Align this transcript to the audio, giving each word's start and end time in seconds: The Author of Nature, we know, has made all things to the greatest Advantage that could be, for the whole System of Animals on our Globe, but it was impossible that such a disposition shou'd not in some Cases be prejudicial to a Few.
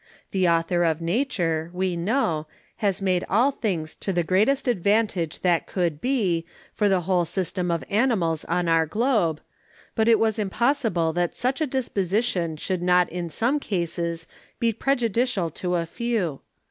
The 0.31 0.47
Author 0.49 0.83
of 0.83 0.99
Nature, 0.99 1.69
we 1.75 1.95
know, 1.95 2.47
has 2.77 3.03
made 3.03 3.23
all 3.29 3.51
things 3.51 3.93
to 3.97 4.11
the 4.11 4.23
greatest 4.23 4.67
Advantage 4.67 5.41
that 5.41 5.67
could 5.67 6.01
be, 6.01 6.43
for 6.73 6.89
the 6.89 7.01
whole 7.01 7.23
System 7.23 7.69
of 7.69 7.83
Animals 7.87 8.43
on 8.45 8.67
our 8.67 8.87
Globe, 8.87 9.41
but 9.93 10.07
it 10.07 10.17
was 10.17 10.39
impossible 10.39 11.13
that 11.13 11.35
such 11.35 11.61
a 11.61 11.67
disposition 11.67 12.57
shou'd 12.57 12.81
not 12.81 13.11
in 13.11 13.29
some 13.29 13.59
Cases 13.59 14.25
be 14.57 14.73
prejudicial 14.73 15.51
to 15.51 15.75
a 15.75 15.85
Few. 15.85 16.41